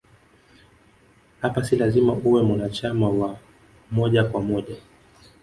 [1.41, 3.39] Hapa si lazima uwe mwanachama wa
[3.91, 4.75] moja kwa moja